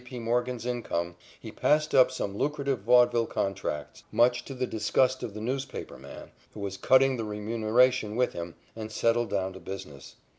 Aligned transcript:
P. 0.03 0.17
Morgan's 0.17 0.65
income, 0.65 1.15
he 1.39 1.51
passed 1.51 1.93
up 1.93 2.09
some 2.09 2.35
lucrative 2.35 2.79
vaudeville 2.79 3.27
contracts, 3.27 4.03
much 4.11 4.43
to 4.45 4.55
the 4.55 4.65
disgust 4.65 5.21
of 5.21 5.35
the 5.35 5.39
newspaper 5.41 5.95
man, 5.95 6.31
who 6.55 6.59
was 6.59 6.75
cutting 6.75 7.17
the 7.17 7.23
remuneration 7.23 8.15
with 8.15 8.33
him, 8.33 8.55
and 8.75 8.91
settled 8.91 9.29
down 9.29 9.53
to 9.53 9.59
business. 9.59 10.15